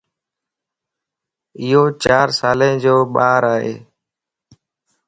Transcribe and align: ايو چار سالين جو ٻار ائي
ايو 1.61 1.83
چار 2.03 2.27
سالين 2.39 2.73
جو 2.83 2.95
ٻار 3.13 3.41
ائي 3.53 3.73